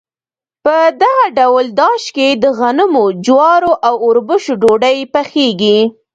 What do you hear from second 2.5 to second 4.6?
غنمو، جوارو او اوربشو